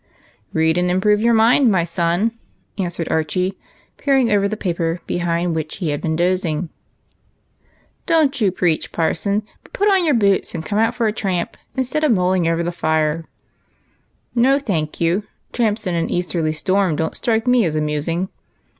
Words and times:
"Read 0.51 0.79
and 0.79 0.89
improve 0.89 1.21
your 1.21 1.35
mind, 1.35 1.69
my 1.71 1.83
son," 1.83 2.31
answered 2.79 3.07
Archie, 3.11 3.59
peering 3.97 4.21
solemnly 4.25 4.35
over 4.35 4.47
the 4.47 4.57
paper 4.57 4.99
behind 5.05 5.53
which 5.53 5.75
he 5.75 5.89
had 5.89 6.01
been 6.01 6.15
dozing." 6.15 6.69
Don't 8.07 8.41
you 8.41 8.51
preach, 8.51 8.91
parson; 8.91 9.43
but 9.61 9.73
put 9.73 9.89
on 9.89 10.03
your 10.03 10.15
boots 10.15 10.55
and 10.55 10.65
come 10.65 10.79
out 10.79 10.95
for 10.95 11.05
a 11.05 11.13
tramp, 11.13 11.55
instead 11.75 12.03
of 12.03 12.11
mulling 12.13 12.47
over 12.47 12.63
the 12.63 12.71
fire 12.71 13.13
like 13.13 13.13
a 13.13 13.21
granny."" 13.21 13.27
No, 14.49 14.57
thank 14.57 14.99
you, 14.99 15.21
tramps 15.53 15.85
in 15.85 15.93
an 15.93 16.09
easterly 16.09 16.51
storm 16.51 16.95
don't 16.95 17.15
strike 17.15 17.45
me 17.45 17.63
as 17.63 17.75
amusing." 17.75 18.29